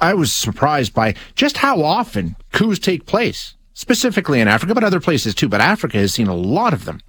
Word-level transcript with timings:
I 0.00 0.14
was 0.14 0.32
surprised 0.32 0.94
by 0.94 1.14
just 1.34 1.58
how 1.58 1.82
often 1.82 2.36
coups 2.52 2.78
take 2.78 3.06
place, 3.06 3.54
specifically 3.74 4.40
in 4.40 4.48
Africa, 4.48 4.74
but 4.74 4.84
other 4.84 5.00
places 5.00 5.34
too. 5.34 5.48
But 5.48 5.60
Africa 5.60 5.98
has 5.98 6.12
seen 6.12 6.28
a 6.28 6.34
lot 6.34 6.72
of 6.72 6.84
them. 6.84 7.00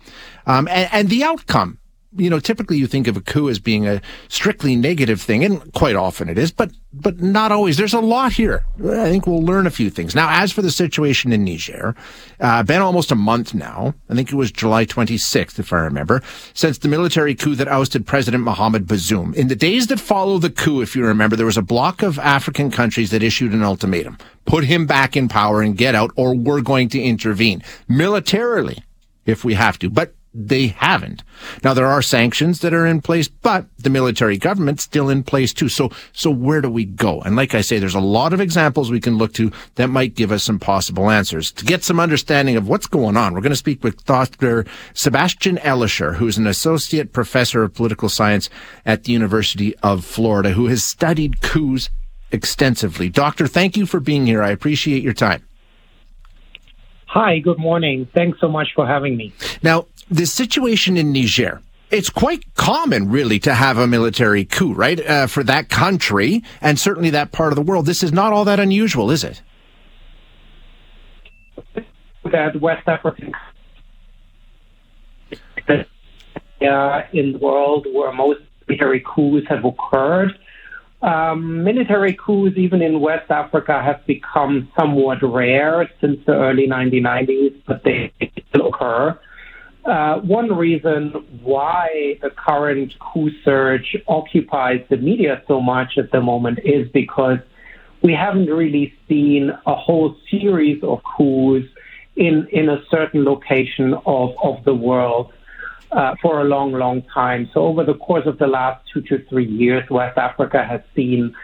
Um, 0.46 0.68
and, 0.70 0.90
and 0.92 1.10
the 1.10 1.24
outcome 1.24 1.80
you 2.18 2.30
know, 2.30 2.40
typically 2.40 2.78
you 2.78 2.88
think 2.88 3.08
of 3.08 3.16
a 3.16 3.22
coup 3.22 3.50
as 3.50 3.60
being 3.60 3.88
a 3.88 4.02
strictly 4.28 4.76
negative 4.76 5.22
thing, 5.22 5.44
and 5.46 5.72
quite 5.74 5.96
often 5.96 6.28
it 6.30 6.38
is, 6.38 6.52
but 6.52 6.72
but 6.94 7.22
not 7.22 7.54
always. 7.54 7.78
There's 7.78 7.94
a 7.94 8.02
lot 8.02 8.34
here. 8.34 8.66
I 8.78 9.10
think 9.10 9.26
we'll 9.26 9.44
learn 9.44 9.66
a 9.66 9.72
few 9.72 9.90
things. 9.90 10.14
Now, 10.14 10.28
as 10.30 10.52
for 10.52 10.62
the 10.62 10.72
situation 10.72 11.32
in 11.32 11.46
Niger, 11.46 11.96
uh, 12.42 12.64
been 12.64 12.82
almost 12.82 13.12
a 13.12 13.16
month 13.16 13.54
now. 13.54 13.94
I 14.10 14.16
think 14.16 14.30
it 14.30 14.36
was 14.36 14.52
July 14.52 14.86
26th, 14.86 15.58
if 15.58 15.72
I 15.72 15.78
remember, 15.78 16.22
since 16.54 16.80
the 16.80 16.90
military 16.90 17.34
coup 17.34 17.56
that 17.56 17.70
ousted 17.70 18.06
President 18.06 18.44
Mohamed 18.44 18.88
Bazoum. 18.88 19.34
In 19.36 19.48
the 19.48 19.56
days 19.56 19.88
that 19.88 20.02
follow 20.02 20.38
the 20.38 20.50
coup, 20.50 20.82
if 20.82 20.96
you 20.96 21.06
remember, 21.06 21.38
there 21.38 21.46
was 21.46 21.58
a 21.58 21.62
block 21.62 22.04
of 22.04 22.20
African 22.20 22.72
countries 22.72 23.12
that 23.12 23.24
issued 23.24 23.54
an 23.54 23.64
ultimatum: 23.64 24.18
put 24.46 24.66
him 24.66 24.86
back 24.86 25.16
in 25.16 25.30
power 25.30 25.62
and 25.62 25.78
get 25.78 25.96
out, 25.96 26.12
or 26.18 26.36
we're 26.36 26.62
going 26.62 26.90
to 26.90 27.02
intervene 27.02 27.64
militarily 27.88 28.84
if 29.26 29.46
we 29.46 29.54
have 29.54 29.80
to. 29.80 29.90
But 29.90 30.14
they 30.34 30.68
haven't. 30.68 31.24
Now 31.64 31.74
there 31.74 31.88
are 31.88 32.02
sanctions 32.02 32.62
that 32.62 32.74
are 32.74 32.88
in 32.88 33.02
place, 33.02 33.28
but 33.28 33.66
the 33.78 33.90
military 33.90 34.38
government's 34.38 34.84
still 34.84 35.10
in 35.10 35.24
place 35.24 35.54
too. 35.54 35.68
So, 35.68 35.90
so 36.14 36.32
where 36.32 36.62
do 36.62 36.70
we 36.70 36.86
go? 36.86 37.22
And 37.22 37.36
like 37.36 37.54
I 37.54 37.62
say, 37.62 37.80
there's 37.80 37.96
a 37.96 38.00
lot 38.00 38.32
of 38.32 38.40
examples 38.40 38.90
we 38.90 39.02
can 39.02 39.18
look 39.18 39.34
to 39.34 39.52
that 39.76 39.90
might 39.90 40.16
give 40.16 40.32
us 40.32 40.44
some 40.44 40.60
possible 40.60 41.10
answers. 41.10 41.52
To 41.54 41.66
get 41.66 41.84
some 41.84 42.00
understanding 42.00 42.56
of 42.56 42.68
what's 42.68 42.88
going 42.88 43.18
on, 43.18 43.34
we're 43.34 43.42
going 43.42 43.52
to 43.52 43.58
speak 43.58 43.84
with 43.84 44.06
Dr. 44.06 44.66
Sebastian 44.94 45.58
Elischer, 45.58 46.16
who's 46.16 46.38
an 46.38 46.48
associate 46.48 47.12
professor 47.12 47.64
of 47.64 47.74
political 47.74 48.08
science 48.08 48.50
at 48.86 49.04
the 49.04 49.12
University 49.12 49.76
of 49.78 50.06
Florida, 50.06 50.52
who 50.52 50.68
has 50.68 50.84
studied 50.84 51.42
coups 51.42 51.90
extensively. 52.32 53.10
Doctor, 53.10 53.48
thank 53.48 53.76
you 53.76 53.86
for 53.86 54.00
being 54.00 54.26
here. 54.26 54.42
I 54.42 54.52
appreciate 54.52 55.04
your 55.04 55.14
time. 55.14 55.44
Hi, 57.14 57.40
good 57.40 57.60
morning. 57.60 58.08
Thanks 58.16 58.40
so 58.40 58.48
much 58.48 58.70
for 58.74 58.88
having 58.88 59.18
me. 59.18 59.34
Now, 59.62 59.88
the 60.12 60.26
situation 60.26 60.98
in 60.98 61.12
Niger, 61.12 61.62
it's 61.90 62.10
quite 62.10 62.44
common, 62.56 63.10
really, 63.10 63.40
to 63.40 63.54
have 63.54 63.78
a 63.78 63.88
military 63.88 64.46
coup, 64.46 64.74
right? 64.74 65.00
Uh, 65.06 65.28
for 65.28 65.44
that 65.44 65.70
country 65.70 66.44
and 66.62 66.80
certainly 66.80 67.10
that 67.10 67.32
part 67.32 67.52
of 67.52 67.56
the 67.56 67.62
world. 67.62 67.86
This 67.86 68.04
is 68.04 68.12
not 68.12 68.34
all 68.34 68.46
that 68.46 68.60
unusual, 68.60 69.10
is 69.10 69.24
it? 69.24 69.42
That 72.32 72.62
West 72.62 72.88
African 72.88 73.34
uh, 76.62 77.02
in 77.14 77.34
the 77.34 77.40
world 77.40 77.88
where 77.92 78.14
most 78.14 78.42
military 78.68 79.04
coups 79.06 79.48
have 79.50 79.66
occurred. 79.66 80.38
Um, 81.02 81.64
military 81.64 82.14
coups, 82.14 82.58
even 82.58 82.82
in 82.82 83.00
West 83.00 83.32
Africa, 83.32 83.82
have 83.82 84.06
become 84.06 84.72
somewhat 84.80 85.18
rare 85.24 85.90
since 86.00 86.20
the 86.26 86.34
early 86.34 86.68
1990s, 86.68 87.60
but 87.66 87.84
they 87.84 88.14
still 88.50 88.68
occur. 88.68 89.20
Uh, 89.84 90.20
one 90.20 90.56
reason 90.56 91.10
why 91.42 92.18
the 92.22 92.30
current 92.30 92.94
coup 93.00 93.32
surge 93.44 93.98
occupies 94.08 94.84
the 94.90 94.98
media 94.98 95.42
so 95.48 95.60
much 95.60 95.98
at 95.98 96.12
the 96.12 96.22
moment 96.22 96.60
is 96.64 96.88
because 96.90 97.40
we 98.04 98.14
haven't 98.14 98.48
really 98.48 98.94
seen 99.08 99.52
a 99.66 99.76
whole 99.76 100.16
series 100.30 100.84
of 100.84 101.02
coups 101.04 101.68
in, 102.16 102.48
in 102.52 102.70
a 102.70 102.84
certain 102.90 103.24
location 103.24 103.96
of, 104.06 104.36
of 104.44 104.64
the 104.66 104.74
world 104.74 105.34
uh, 105.92 106.16
for 106.22 106.42
a 106.42 106.44
long, 106.44 106.74
long 106.74 107.02
time. 107.14 107.50
So 107.54 107.62
over 107.62 107.84
the 107.84 107.96
course 107.96 108.28
of 108.28 108.38
the 108.38 108.48
last 108.48 108.88
two 108.94 109.02
to 109.02 109.24
three 109.26 109.48
years, 109.48 109.90
West 109.90 110.18
Africa 110.18 110.64
has 110.64 110.82
seen 110.96 111.36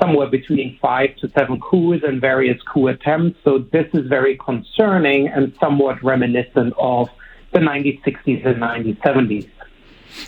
somewhere 0.00 0.26
between 0.26 0.78
five 0.80 1.14
to 1.16 1.28
seven 1.30 1.60
coups 1.60 2.02
and 2.06 2.20
various 2.20 2.60
coup 2.62 2.88
attempts. 2.88 3.38
So 3.44 3.58
this 3.58 3.86
is 3.94 4.08
very 4.08 4.36
concerning 4.36 5.28
and 5.28 5.54
somewhat 5.60 6.02
reminiscent 6.02 6.74
of 6.76 7.08
the 7.54 7.60
1960s 7.60 8.44
and 8.44 8.56
1970s. 8.56 9.48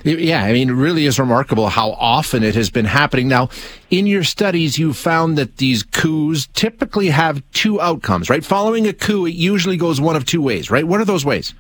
Yeah, 0.03 0.43
I 0.45 0.53
mean, 0.53 0.71
it 0.71 0.73
really 0.73 1.07
is 1.07 1.19
remarkable 1.19 1.69
how 1.69 1.93
often 1.93 2.43
it 2.43 2.55
has 2.55 2.71
been 2.71 2.87
happening. 2.87 3.29
Now, 3.29 3.51
in 3.91 4.07
your 4.07 4.25
studies, 4.25 4.79
you 4.79 4.93
found 4.93 5.39
that 5.39 5.59
these 5.59 5.83
coups 5.83 6.49
typically 6.55 7.09
have 7.09 7.43
two 7.53 7.81
outcomes, 7.81 8.29
right? 8.29 8.45
Following 8.45 8.87
a 8.87 8.93
coup, 8.93 9.27
it 9.27 9.35
usually 9.35 9.77
goes 9.77 10.01
one 10.01 10.17
of 10.17 10.25
two 10.25 10.43
ways, 10.43 10.71
right? 10.71 10.87
What 10.87 11.01
are 11.01 11.05
those 11.05 11.25
ways? 11.25 11.55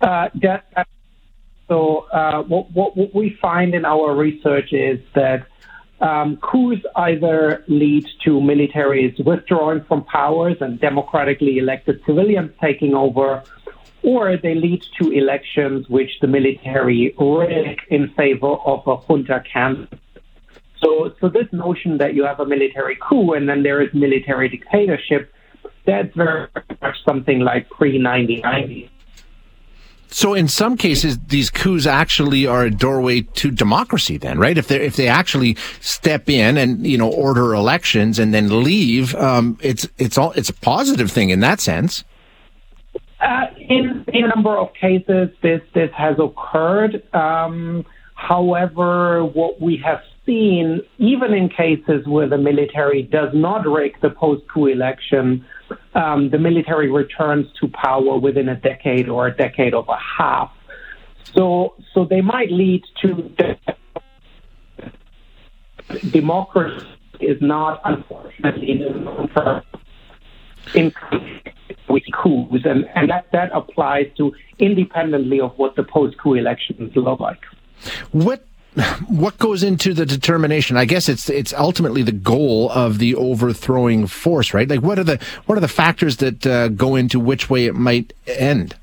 Uh, 0.00 0.28
that, 0.42 0.86
so, 1.68 2.06
uh, 2.12 2.42
what, 2.42 2.70
what, 2.72 2.96
what, 2.96 3.14
we 3.14 3.38
find 3.40 3.74
in 3.74 3.86
our 3.86 4.14
research 4.14 4.72
is 4.72 5.00
that 5.14 5.46
um, 6.00 6.36
coups 6.36 6.82
either 6.96 7.64
lead 7.68 8.06
to 8.24 8.32
militaries 8.40 9.24
withdrawing 9.24 9.84
from 9.84 10.04
powers 10.04 10.56
and 10.60 10.78
democratically 10.80 11.58
elected 11.58 12.02
civilians 12.04 12.50
taking 12.60 12.94
over, 12.94 13.42
or 14.04 14.36
they 14.36 14.54
lead 14.54 14.84
to 15.00 15.10
elections 15.10 15.88
which 15.88 16.10
the 16.20 16.26
military 16.26 17.14
rig 17.18 17.80
in 17.88 18.08
favor 18.10 18.54
of 18.66 18.86
a 18.86 18.96
junta 19.06 19.42
candidate. 19.50 19.98
So, 20.82 21.14
so 21.20 21.28
this 21.30 21.48
notion 21.52 21.98
that 21.98 22.14
you 22.14 22.24
have 22.24 22.38
a 22.38 22.46
military 22.46 22.98
coup 23.00 23.32
and 23.32 23.48
then 23.48 23.62
there 23.62 23.80
is 23.80 23.92
military 23.94 24.50
dictatorship, 24.50 25.32
that's 25.86 26.14
very 26.14 26.48
much 26.82 26.96
something 27.04 27.40
like 27.40 27.68
pre 27.70 28.02
1990. 28.02 28.90
So 30.08 30.32
in 30.32 30.46
some 30.46 30.76
cases, 30.76 31.18
these 31.26 31.50
coups 31.50 31.86
actually 31.86 32.46
are 32.46 32.62
a 32.66 32.70
doorway 32.70 33.22
to 33.22 33.50
democracy. 33.50 34.16
Then, 34.16 34.38
right? 34.38 34.56
If 34.56 34.68
they 34.68 34.80
if 34.80 34.94
they 34.94 35.08
actually 35.08 35.56
step 35.80 36.30
in 36.30 36.56
and 36.56 36.86
you 36.86 36.96
know 36.96 37.10
order 37.10 37.52
elections 37.52 38.20
and 38.20 38.32
then 38.32 38.62
leave, 38.62 39.14
um, 39.16 39.58
it's 39.60 39.88
it's 39.98 40.16
all 40.16 40.30
it's 40.32 40.50
a 40.50 40.54
positive 40.54 41.10
thing 41.10 41.30
in 41.30 41.40
that 41.40 41.60
sense. 41.60 42.04
Uh, 43.24 43.46
in, 43.56 44.04
in 44.12 44.24
a 44.24 44.28
number 44.28 44.54
of 44.56 44.68
cases, 44.74 45.30
this 45.42 45.62
this 45.72 45.90
has 45.96 46.16
occurred. 46.18 47.02
Um, 47.14 47.86
however, 48.14 49.24
what 49.24 49.60
we 49.60 49.80
have 49.82 50.00
seen, 50.26 50.82
even 50.98 51.32
in 51.32 51.48
cases 51.48 52.06
where 52.06 52.28
the 52.28 52.36
military 52.36 53.02
does 53.02 53.30
not 53.32 53.66
rig 53.66 53.98
the 54.02 54.10
post-coup 54.10 54.66
election, 54.66 55.44
um, 55.94 56.28
the 56.30 56.38
military 56.38 56.90
returns 56.90 57.46
to 57.60 57.68
power 57.68 58.18
within 58.18 58.48
a 58.50 58.56
decade 58.56 59.08
or 59.08 59.28
a 59.28 59.34
decade 59.34 59.72
of 59.72 59.88
a 59.88 59.98
half. 60.18 60.50
So, 61.34 61.74
so 61.94 62.04
they 62.04 62.20
might 62.20 62.50
lead 62.52 62.82
to 63.02 63.34
democracy 66.10 66.86
is 67.20 67.40
not, 67.40 67.80
unfortunately, 67.84 68.70
in 68.70 68.80
in 70.74 70.92
with 71.94 72.02
coups, 72.20 72.64
and, 72.64 72.80
and 72.94 73.08
that, 73.12 73.24
that 73.32 73.50
applies 73.60 74.06
to 74.18 74.32
independently 74.58 75.40
of 75.40 75.52
what 75.60 75.76
the 75.76 75.84
post-coup 75.84 76.34
elections 76.34 76.90
look 76.96 77.20
like. 77.20 77.42
What 78.10 78.40
what 79.08 79.38
goes 79.38 79.62
into 79.62 79.94
the 79.94 80.04
determination? 80.04 80.76
I 80.76 80.84
guess 80.84 81.08
it's 81.08 81.30
it's 81.30 81.52
ultimately 81.68 82.02
the 82.02 82.18
goal 82.34 82.70
of 82.72 82.98
the 82.98 83.14
overthrowing 83.14 84.08
force, 84.08 84.52
right? 84.52 84.68
Like, 84.68 84.82
what 84.82 84.98
are 84.98 85.04
the 85.04 85.18
what 85.46 85.56
are 85.56 85.60
the 85.60 85.68
factors 85.68 86.16
that 86.16 86.44
uh, 86.44 86.68
go 86.68 86.96
into 86.96 87.20
which 87.20 87.48
way 87.48 87.66
it 87.66 87.74
might 87.74 88.12
end? 88.26 88.76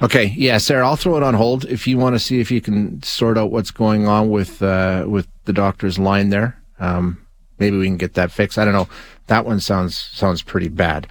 Okay, 0.00 0.34
yeah, 0.36 0.58
Sarah, 0.58 0.86
I'll 0.88 0.96
throw 0.96 1.16
it 1.16 1.22
on 1.22 1.34
hold 1.34 1.64
if 1.66 1.86
you 1.86 1.96
want 1.96 2.16
to 2.16 2.18
see 2.18 2.40
if 2.40 2.50
you 2.50 2.60
can 2.60 3.00
sort 3.02 3.38
out 3.38 3.52
what's 3.52 3.70
going 3.70 4.08
on 4.08 4.30
with 4.30 4.62
uh, 4.62 5.04
with 5.06 5.28
the 5.44 5.52
doctor's 5.52 5.98
line 5.98 6.30
there. 6.30 6.60
Um, 6.80 7.18
maybe 7.62 7.78
we 7.78 7.86
can 7.86 7.96
get 7.96 8.14
that 8.14 8.32
fixed. 8.32 8.58
I 8.58 8.64
don't 8.64 8.74
know. 8.74 8.88
That 9.28 9.46
one 9.46 9.60
sounds 9.60 9.96
sounds 9.96 10.42
pretty 10.42 10.68
bad. 10.68 11.06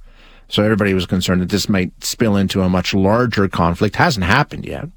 So 0.48 0.62
everybody 0.62 0.94
was 0.94 1.06
concerned 1.06 1.40
that 1.42 1.50
this 1.50 1.68
might 1.68 1.92
spill 2.04 2.36
into 2.36 2.62
a 2.62 2.68
much 2.68 2.92
larger 2.92 3.48
conflict. 3.48 3.96
Hasn't 3.96 4.24
happened 4.24 4.66
yet. 4.66 4.88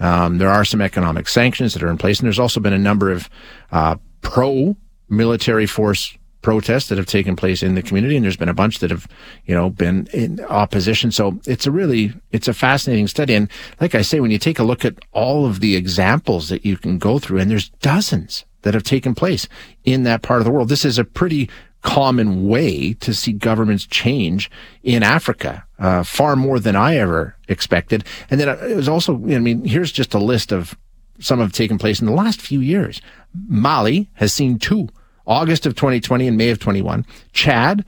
Um, 0.00 0.38
there 0.38 0.50
are 0.50 0.64
some 0.64 0.82
economic 0.82 1.28
sanctions 1.28 1.74
that 1.74 1.82
are 1.82 1.88
in 1.88 1.96
place, 1.96 2.18
and 2.18 2.26
there's 2.26 2.40
also 2.40 2.58
been 2.58 2.72
a 2.72 2.78
number 2.78 3.10
of 3.10 3.30
uh, 3.70 3.96
pro 4.20 4.76
military 5.08 5.66
force 5.66 6.18
protests 6.42 6.88
that 6.88 6.98
have 6.98 7.06
taken 7.06 7.36
place 7.36 7.62
in 7.62 7.74
the 7.74 7.82
community, 7.82 8.16
and 8.16 8.24
there's 8.24 8.36
been 8.36 8.48
a 8.48 8.54
bunch 8.54 8.80
that 8.80 8.90
have, 8.90 9.06
you 9.46 9.54
know, 9.54 9.70
been 9.70 10.08
in 10.12 10.40
opposition. 10.44 11.10
So 11.10 11.40
it's 11.46 11.66
a 11.66 11.70
really, 11.70 12.12
it's 12.32 12.48
a 12.48 12.54
fascinating 12.54 13.08
study. 13.08 13.34
And 13.34 13.48
like 13.80 13.94
I 13.94 14.02
say, 14.02 14.20
when 14.20 14.30
you 14.30 14.38
take 14.38 14.58
a 14.58 14.64
look 14.64 14.84
at 14.84 14.98
all 15.12 15.46
of 15.46 15.60
the 15.60 15.76
examples 15.76 16.48
that 16.48 16.66
you 16.66 16.76
can 16.76 16.98
go 16.98 17.18
through, 17.18 17.38
and 17.38 17.50
there's 17.50 17.70
dozens 17.80 18.44
that 18.62 18.74
have 18.74 18.84
taken 18.84 19.14
place 19.14 19.48
in 19.84 20.02
that 20.02 20.22
part 20.22 20.40
of 20.40 20.44
the 20.44 20.50
world, 20.50 20.68
this 20.68 20.84
is 20.84 20.98
a 20.98 21.04
pretty 21.04 21.48
common 21.82 22.46
way 22.46 22.92
to 22.94 23.12
see 23.12 23.32
governments 23.32 23.86
change 23.86 24.50
in 24.84 25.02
Africa, 25.02 25.64
uh, 25.80 26.04
far 26.04 26.36
more 26.36 26.60
than 26.60 26.76
I 26.76 26.96
ever 26.96 27.36
expected. 27.48 28.04
And 28.30 28.40
then 28.40 28.48
it 28.48 28.76
was 28.76 28.88
also, 28.88 29.14
I 29.14 29.38
mean, 29.40 29.64
here's 29.64 29.90
just 29.90 30.14
a 30.14 30.18
list 30.18 30.52
of 30.52 30.76
some 31.18 31.40
have 31.40 31.52
taken 31.52 31.78
place 31.78 32.00
in 32.00 32.06
the 32.06 32.12
last 32.12 32.40
few 32.40 32.60
years. 32.60 33.00
Mali 33.48 34.10
has 34.14 34.32
seen 34.32 34.58
two 34.58 34.88
August 35.26 35.66
of 35.66 35.74
2020 35.74 36.28
and 36.28 36.36
May 36.36 36.50
of 36.50 36.58
21. 36.58 37.06
Chad, 37.32 37.84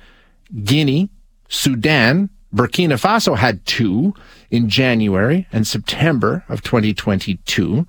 Guinea, 0.62 1.10
Sudan, 1.48 2.30
Burkina 2.54 3.00
Faso 3.00 3.36
had 3.36 3.64
two 3.66 4.14
in 4.50 4.68
January 4.68 5.46
and 5.52 5.66
September 5.66 6.44
of 6.48 6.62
2022. 6.62 7.86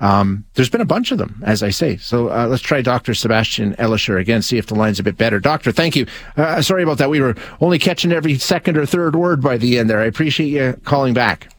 Um, 0.00 0.44
there's 0.54 0.70
been 0.70 0.80
a 0.80 0.86
bunch 0.86 1.10
of 1.10 1.18
them, 1.18 1.40
as 1.44 1.62
I 1.62 1.70
say. 1.70 1.96
So 1.96 2.28
uh, 2.28 2.46
let's 2.46 2.62
try 2.62 2.82
Dr. 2.82 3.14
Sebastian 3.14 3.74
Elischer 3.76 4.20
again, 4.20 4.42
see 4.42 4.58
if 4.58 4.66
the 4.66 4.74
line's 4.74 5.00
a 5.00 5.02
bit 5.02 5.16
better. 5.16 5.40
Doctor, 5.40 5.72
thank 5.72 5.96
you. 5.96 6.06
Uh, 6.36 6.62
sorry 6.62 6.82
about 6.82 6.98
that. 6.98 7.10
We 7.10 7.20
were 7.20 7.34
only 7.60 7.78
catching 7.78 8.12
every 8.12 8.38
second 8.38 8.76
or 8.76 8.86
third 8.86 9.16
word 9.16 9.40
by 9.42 9.56
the 9.56 9.78
end 9.78 9.90
there. 9.90 10.00
I 10.00 10.06
appreciate 10.06 10.48
you 10.48 10.80
calling 10.84 11.14
back. 11.14 11.52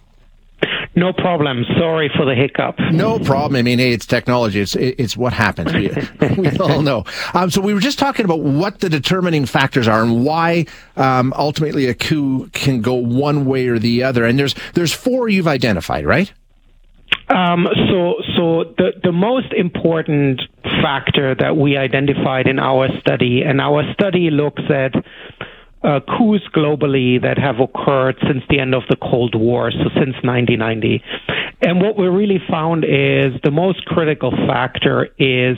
No 0.95 1.13
problem. 1.13 1.65
Sorry 1.77 2.09
for 2.15 2.25
the 2.25 2.35
hiccup. 2.35 2.79
No 2.91 3.19
problem. 3.19 3.57
I 3.57 3.61
mean, 3.61 3.79
hey, 3.79 3.93
it's 3.93 4.05
technology. 4.05 4.59
It's 4.59 4.75
it's 4.75 5.15
what 5.15 5.33
happens. 5.33 5.73
We, 5.73 5.89
we 6.37 6.57
all 6.57 6.81
know. 6.81 7.05
Um, 7.33 7.49
so 7.49 7.61
we 7.61 7.73
were 7.73 7.79
just 7.79 7.99
talking 7.99 8.25
about 8.25 8.41
what 8.41 8.79
the 8.79 8.89
determining 8.89 9.45
factors 9.45 9.87
are 9.87 10.01
and 10.01 10.25
why 10.25 10.65
um, 10.97 11.33
ultimately 11.37 11.85
a 11.85 11.93
coup 11.93 12.49
can 12.49 12.81
go 12.81 12.95
one 12.95 13.45
way 13.45 13.67
or 13.67 13.79
the 13.79 14.03
other. 14.03 14.25
And 14.25 14.37
there's 14.37 14.55
there's 14.73 14.91
four 14.91 15.29
you've 15.29 15.47
identified, 15.47 16.05
right? 16.05 16.33
Um, 17.29 17.67
so, 17.89 18.15
so 18.35 18.63
the 18.77 18.91
the 19.03 19.11
most 19.11 19.53
important 19.53 20.41
factor 20.81 21.35
that 21.35 21.55
we 21.55 21.77
identified 21.77 22.47
in 22.47 22.57
our 22.57 22.87
study, 22.99 23.43
and 23.45 23.61
our 23.61 23.83
study 23.93 24.31
looks 24.31 24.63
at 24.69 24.93
uh, 25.83 25.99
coups 26.17 26.43
globally 26.53 27.21
that 27.21 27.37
have 27.37 27.59
occurred 27.59 28.15
since 28.27 28.43
the 28.49 28.59
end 28.59 28.75
of 28.75 28.83
the 28.89 28.97
Cold 28.97 29.35
War, 29.35 29.71
so 29.71 29.89
since 29.95 30.15
1990. 30.23 31.01
And 31.61 31.81
what 31.81 31.97
we 31.97 32.07
really 32.07 32.41
found 32.49 32.83
is 32.83 33.39
the 33.43 33.51
most 33.51 33.85
critical 33.85 34.31
factor 34.31 35.05
is 35.17 35.57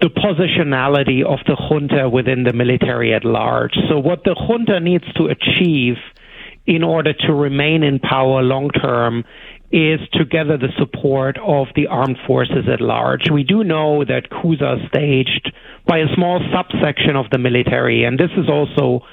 the 0.00 0.08
positionality 0.08 1.24
of 1.24 1.38
the 1.46 1.56
junta 1.56 2.08
within 2.08 2.44
the 2.44 2.52
military 2.52 3.12
at 3.14 3.24
large. 3.24 3.74
So, 3.88 3.98
what 3.98 4.24
the 4.24 4.34
junta 4.34 4.80
needs 4.80 5.04
to 5.14 5.26
achieve 5.26 5.96
in 6.66 6.82
order 6.82 7.12
to 7.12 7.32
remain 7.32 7.82
in 7.82 7.98
power 7.98 8.42
long 8.42 8.70
term 8.70 9.24
is 9.74 9.98
to 10.12 10.24
gather 10.24 10.56
the 10.56 10.70
support 10.78 11.36
of 11.44 11.66
the 11.74 11.88
armed 11.88 12.18
forces 12.28 12.68
at 12.72 12.80
large. 12.80 13.28
We 13.28 13.42
do 13.42 13.64
know 13.64 14.04
that 14.04 14.30
coups 14.30 14.62
are 14.62 14.78
staged 14.86 15.52
by 15.84 15.98
a 15.98 16.14
small 16.14 16.38
subsection 16.54 17.16
of 17.16 17.26
the 17.30 17.38
military, 17.38 18.04
and 18.04 18.16
this 18.16 18.30
is 18.38 18.48
also 18.48 19.04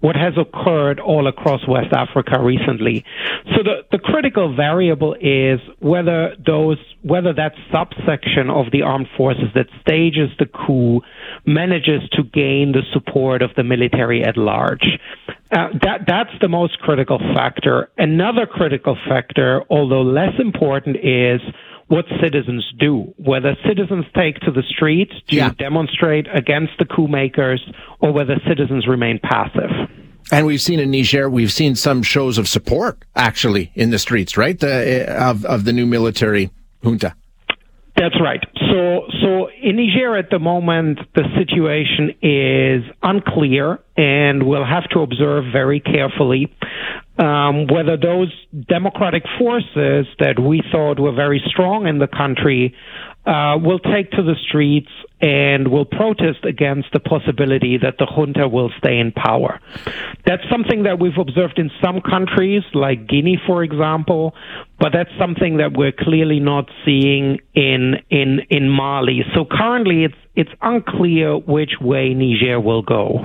what 0.00 0.16
has 0.16 0.34
occurred 0.36 1.00
all 1.00 1.26
across 1.26 1.66
West 1.66 1.92
Africa 1.92 2.40
recently. 2.40 3.04
So 3.54 3.62
the, 3.62 3.82
the 3.90 3.98
critical 3.98 4.54
variable 4.54 5.14
is 5.20 5.60
whether 5.80 6.34
those 6.44 6.78
whether 7.02 7.32
that 7.32 7.52
subsection 7.72 8.50
of 8.50 8.66
the 8.72 8.82
armed 8.82 9.06
forces 9.16 9.46
that 9.54 9.66
stages 9.80 10.30
the 10.38 10.46
coup 10.46 11.00
manages 11.46 12.02
to 12.12 12.22
gain 12.24 12.72
the 12.72 12.82
support 12.92 13.42
of 13.42 13.50
the 13.56 13.62
military 13.62 14.24
at 14.24 14.36
large. 14.36 14.84
Uh, 15.50 15.68
that 15.82 16.00
that's 16.06 16.32
the 16.40 16.48
most 16.48 16.78
critical 16.80 17.18
factor. 17.34 17.88
Another 17.96 18.46
critical 18.46 18.96
factor, 19.08 19.62
although 19.70 20.02
less 20.02 20.34
important, 20.38 20.96
is 20.96 21.40
what 21.88 22.04
citizens 22.20 22.64
do. 22.78 23.14
Whether 23.16 23.56
citizens 23.66 24.04
take 24.14 24.40
to 24.40 24.50
the 24.50 24.62
streets 24.68 25.12
to 25.28 25.36
yeah. 25.36 25.50
demonstrate 25.50 26.26
against 26.32 26.72
the 26.78 26.84
coup 26.84 27.08
makers, 27.08 27.62
or 28.00 28.12
whether 28.12 28.40
citizens 28.46 28.86
remain 28.86 29.20
passive. 29.22 29.70
And 30.32 30.44
we've 30.44 30.60
seen 30.60 30.80
in 30.80 30.90
Niger, 30.90 31.30
we've 31.30 31.52
seen 31.52 31.76
some 31.76 32.02
shows 32.02 32.36
of 32.36 32.48
support 32.48 32.98
actually 33.14 33.70
in 33.74 33.90
the 33.90 33.98
streets, 33.98 34.36
right? 34.36 34.58
The, 34.58 35.08
eh, 35.08 35.30
of 35.30 35.44
of 35.44 35.64
the 35.64 35.72
new 35.72 35.86
military 35.86 36.50
junta. 36.82 37.14
That's 37.96 38.20
right. 38.20 38.42
So, 38.70 39.06
so 39.22 39.48
in 39.62 39.76
Niger 39.76 40.18
at 40.18 40.28
the 40.30 40.38
moment, 40.38 40.98
the 41.14 41.24
situation 41.34 42.10
is 42.20 42.84
unclear, 43.02 43.78
and 43.96 44.42
we'll 44.42 44.66
have 44.66 44.84
to 44.90 45.00
observe 45.00 45.44
very 45.50 45.80
carefully 45.80 46.54
um, 47.18 47.66
whether 47.66 47.96
those 47.96 48.32
democratic 48.68 49.24
forces 49.38 50.06
that 50.18 50.38
we 50.38 50.62
thought 50.70 51.00
were 51.00 51.14
very 51.14 51.42
strong 51.46 51.86
in 51.86 51.98
the 51.98 52.06
country 52.06 52.74
uh, 53.26 53.58
will 53.60 53.80
take 53.80 54.10
to 54.12 54.22
the 54.22 54.36
streets 54.46 54.90
and 55.20 55.68
will 55.68 55.84
protest 55.84 56.44
against 56.44 56.88
the 56.92 57.00
possibility 57.00 57.78
that 57.78 57.96
the 57.98 58.06
junta 58.06 58.46
will 58.46 58.70
stay 58.78 58.98
in 58.98 59.10
power. 59.12 59.58
That's 60.26 60.42
something 60.50 60.84
that 60.84 61.00
we've 61.00 61.16
observed 61.18 61.58
in 61.58 61.70
some 61.82 62.00
countries, 62.02 62.62
like 62.74 63.08
Guinea, 63.08 63.40
for 63.46 63.64
example, 63.64 64.34
but 64.78 64.92
that's 64.92 65.10
something 65.18 65.56
that 65.56 65.72
we're 65.76 65.92
clearly 65.92 66.38
not 66.38 66.70
seeing 66.84 67.38
in 67.54 67.96
in 68.10 68.40
in 68.50 68.68
Mali. 68.68 69.24
So 69.34 69.44
currently, 69.44 70.04
it's 70.04 70.14
it's 70.36 70.50
unclear 70.60 71.38
which 71.38 71.80
way 71.80 72.12
Niger 72.14 72.60
will 72.60 72.82
go. 72.82 73.24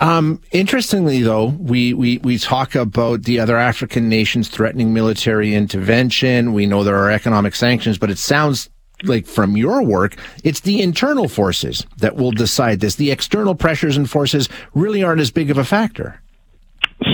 Um, 0.00 0.40
interestingly, 0.52 1.22
though, 1.22 1.46
we, 1.46 1.92
we, 1.92 2.18
we 2.18 2.38
talk 2.38 2.74
about 2.74 3.24
the 3.24 3.40
other 3.40 3.56
African 3.56 4.08
nations 4.08 4.48
threatening 4.48 4.94
military 4.94 5.54
intervention. 5.54 6.52
We 6.52 6.66
know 6.66 6.84
there 6.84 6.96
are 6.96 7.10
economic 7.10 7.54
sanctions, 7.54 7.98
but 7.98 8.10
it 8.10 8.18
sounds 8.18 8.70
like 9.04 9.26
from 9.26 9.56
your 9.56 9.82
work, 9.82 10.16
it's 10.44 10.60
the 10.60 10.80
internal 10.80 11.28
forces 11.28 11.84
that 11.98 12.16
will 12.16 12.30
decide 12.30 12.80
this. 12.80 12.94
The 12.94 13.10
external 13.10 13.54
pressures 13.54 13.96
and 13.96 14.08
forces 14.08 14.48
really 14.74 15.02
aren't 15.02 15.20
as 15.20 15.30
big 15.30 15.50
of 15.50 15.58
a 15.58 15.64
factor. 15.64 16.20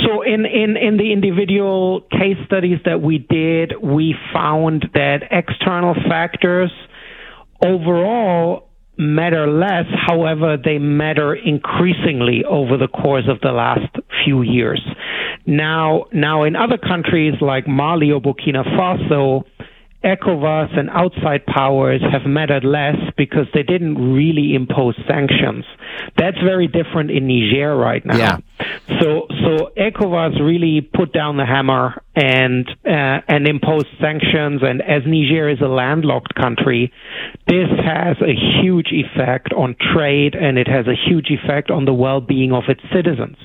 So 0.05 0.23
in, 0.23 0.47
in, 0.47 0.77
in 0.77 0.97
the 0.97 1.13
individual 1.13 2.03
case 2.03 2.37
studies 2.47 2.79
that 2.85 3.03
we 3.03 3.19
did, 3.19 3.75
we 3.83 4.15
found 4.33 4.91
that 4.95 5.23
external 5.31 5.95
factors 6.09 6.71
overall 7.65 8.69
matter 9.03 9.47
less. 9.47 9.87
However, 10.07 10.57
they 10.63 10.79
matter 10.79 11.35
increasingly 11.35 12.45
over 12.45 12.77
the 12.77 12.89
course 12.89 13.25
of 13.29 13.41
the 13.41 13.53
last 13.53 13.95
few 14.25 14.43
years. 14.43 14.83
Now, 15.47 16.07
now 16.13 16.45
in 16.45 16.57
other 16.57 16.79
countries 16.79 17.35
like 17.41 17.67
Mali 17.67 18.11
or 18.11 18.21
Burkina 18.21 18.65
Faso, 18.77 19.45
ECOWAS 20.05 20.77
and 20.79 20.91
outside 20.91 21.47
powers 21.47 22.01
have 22.11 22.23
mattered 22.27 22.65
less 22.65 22.97
because 23.17 23.47
they 23.55 23.63
didn't 23.63 24.15
really 24.15 24.55
impose 24.55 24.97
sanctions. 25.09 25.65
That's 26.19 26.39
very 26.39 26.67
different 26.67 27.11
in 27.11 27.29
Niger 27.29 27.77
right 27.77 28.05
now. 28.05 28.17
Yeah. 28.17 28.37
So, 29.01 29.27
so 29.31 29.71
ECOWAS 29.77 30.41
really 30.41 30.81
put 30.81 31.13
down 31.13 31.37
the 31.37 31.47
hammer 31.47 32.03
and 32.15 32.69
uh, 32.85 33.21
and 33.29 33.47
imposed 33.47 33.87
sanctions. 34.01 34.63
And 34.63 34.83
as 34.83 35.03
Niger 35.07 35.49
is 35.49 35.61
a 35.61 35.69
landlocked 35.69 36.35
country, 36.35 36.93
this 37.47 37.69
has 37.85 38.17
a 38.21 38.35
huge 38.63 38.91
effect 38.93 39.53
on 39.53 39.77
trade, 39.95 40.35
and 40.35 40.59
it 40.59 40.69
has 40.69 40.87
a 40.87 40.95
huge 40.95 41.31
effect 41.31 41.71
on 41.71 41.85
the 41.85 41.95
well-being 41.95 42.53
of 42.53 42.65
its 42.69 42.83
citizens. 42.93 43.37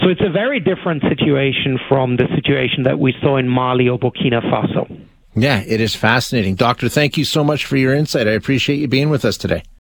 So 0.00 0.08
it's 0.08 0.22
a 0.24 0.32
very 0.32 0.60
different 0.60 1.02
situation 1.02 1.78
from 1.88 2.16
the 2.16 2.26
situation 2.34 2.84
that 2.84 2.98
we 2.98 3.14
saw 3.22 3.36
in 3.36 3.48
Mali 3.48 3.88
or 3.88 3.98
Burkina 3.98 4.40
Faso. 4.42 5.11
Yeah, 5.34 5.62
it 5.66 5.80
is 5.80 5.94
fascinating. 5.94 6.56
Doctor, 6.56 6.88
thank 6.88 7.16
you 7.16 7.24
so 7.24 7.42
much 7.42 7.64
for 7.64 7.76
your 7.76 7.94
insight. 7.94 8.28
I 8.28 8.32
appreciate 8.32 8.76
you 8.76 8.88
being 8.88 9.08
with 9.08 9.24
us 9.24 9.36
today. 9.36 9.62